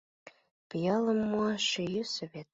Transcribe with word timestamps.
Пиалым 0.69 1.19
муаш 1.29 1.65
йӧсӧ 1.93 2.25
вет. 2.31 2.49